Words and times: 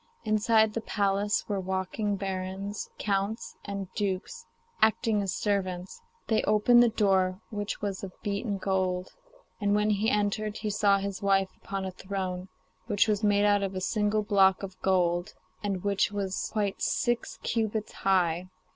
Inside 0.25 0.73
the 0.73 0.81
palace 0.81 1.47
were 1.47 1.59
walking 1.59 2.15
barons, 2.15 2.89
counts, 2.97 3.55
and 3.65 3.87
dukes, 3.93 4.47
acting 4.81 5.21
as 5.21 5.31
servants; 5.31 6.01
they 6.25 6.41
opened 6.45 6.81
the 6.81 6.89
door, 6.89 7.39
which 7.51 7.83
was 7.83 8.03
of 8.03 8.11
beaten 8.23 8.57
gold. 8.57 9.09
And 9.59 9.75
when 9.75 9.91
he 9.91 10.09
entered, 10.09 10.57
he 10.57 10.71
saw 10.71 10.97
his 10.97 11.21
wife 11.21 11.49
upon 11.55 11.85
a 11.85 11.91
throne 11.91 12.47
which 12.87 13.07
was 13.07 13.23
made 13.23 13.45
out 13.45 13.61
of 13.61 13.75
a 13.75 13.79
single 13.79 14.23
block 14.23 14.63
of 14.63 14.81
gold, 14.81 15.35
and 15.61 15.83
which 15.83 16.11
was 16.11 16.49
quite 16.51 16.81
six 16.81 17.37
cubits 17.43 17.91
high. 17.91 18.49